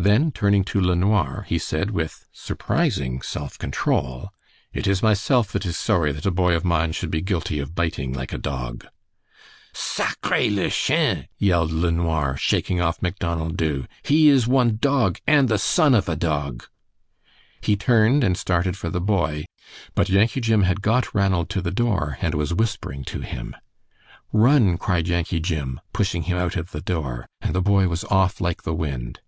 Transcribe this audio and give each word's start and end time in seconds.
Then 0.00 0.30
turning 0.30 0.62
to 0.66 0.80
LeNoir, 0.80 1.44
he 1.48 1.58
said, 1.58 1.90
with 1.90 2.24
surprising 2.32 3.20
self 3.20 3.58
control, 3.58 4.30
"It 4.72 4.86
is 4.86 5.02
myself 5.02 5.50
that 5.50 5.66
is 5.66 5.76
sorry 5.76 6.12
that 6.12 6.24
a 6.24 6.30
boy 6.30 6.54
of 6.54 6.64
mine 6.64 6.92
should 6.92 7.10
be 7.10 7.20
guilty 7.20 7.58
of 7.58 7.74
biting 7.74 8.12
like 8.12 8.32
a 8.32 8.38
dog." 8.38 8.86
"Sa 9.72 10.10
c 10.24 10.30
r 10.30 10.30
re 10.38 10.50
le 10.50 10.70
chien!" 10.70 11.26
yelled 11.36 11.72
LeNoir, 11.72 12.36
shaking 12.36 12.80
off 12.80 13.02
Macdonald 13.02 13.56
Dubh; 13.56 13.88
"he 14.04 14.28
is 14.28 14.46
one 14.46 14.76
dog, 14.76 15.18
and 15.26 15.48
the 15.48 15.58
son 15.58 15.96
of 15.96 16.08
a 16.08 16.14
dog!" 16.14 16.66
He 17.60 17.74
turned 17.74 18.22
and 18.22 18.36
started 18.36 18.76
for 18.76 18.90
the 18.90 19.00
boy. 19.00 19.46
But 19.96 20.08
Yankee 20.08 20.42
Jim 20.42 20.62
had 20.62 20.80
got 20.80 21.12
Ranald 21.12 21.50
to 21.50 21.60
the 21.60 21.72
door 21.72 22.18
and 22.20 22.36
was 22.36 22.54
whispering 22.54 23.02
to 23.06 23.20
him. 23.22 23.56
"Run!" 24.32 24.76
cried 24.78 25.08
Yankee 25.08 25.40
Jim, 25.40 25.80
pushing 25.92 26.22
him 26.22 26.38
out 26.38 26.54
of 26.54 26.70
the 26.70 26.80
door, 26.82 27.26
and 27.40 27.52
the 27.52 27.60
boy 27.60 27.88
was 27.88 28.04
off 28.04 28.40
like 28.40 28.62
the 28.62 28.72
wind. 28.74 29.18